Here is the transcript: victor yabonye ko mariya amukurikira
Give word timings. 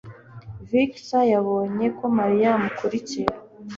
victor 0.69 1.23
yabonye 1.33 1.85
ko 1.97 2.05
mariya 2.17 2.49
amukurikira 2.57 3.33